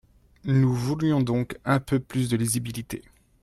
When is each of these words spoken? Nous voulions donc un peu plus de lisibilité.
Nous 0.45 0.73
voulions 0.73 1.21
donc 1.21 1.59
un 1.63 1.79
peu 1.79 1.99
plus 1.99 2.27
de 2.27 2.35
lisibilité. 2.35 3.03